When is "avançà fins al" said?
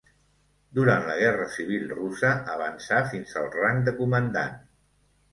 2.53-3.53